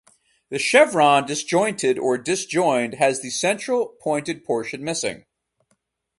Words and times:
The 0.49 0.57
chevron 0.57 1.27
disjointed 1.27 1.99
or 1.99 2.17
disjoined 2.17 2.95
has 2.95 3.21
the 3.21 3.29
central, 3.29 3.89
pointed 4.01 4.43
portion 4.43 4.83
missing. 4.83 5.25